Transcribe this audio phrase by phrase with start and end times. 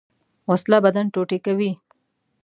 [0.49, 1.71] وسله بدن ټوټې کوي